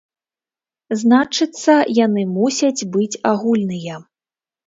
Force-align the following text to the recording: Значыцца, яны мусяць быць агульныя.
Значыцца, 1.01 1.75
яны 2.05 2.23
мусяць 2.37 2.87
быць 2.97 3.19
агульныя. 3.35 4.01